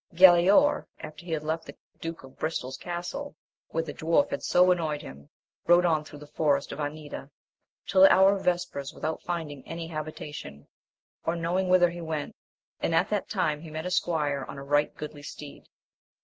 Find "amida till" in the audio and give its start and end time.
6.79-8.01